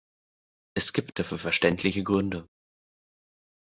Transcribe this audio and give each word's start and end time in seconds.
Es 0.75 0.93
gibt 0.93 1.19
dafür 1.19 1.37
verständliche 1.37 2.03
Gründe. 2.03 2.49